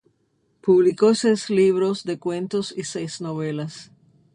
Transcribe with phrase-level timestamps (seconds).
[0.61, 3.91] Publicó seis libros de cuentos y seis novelas.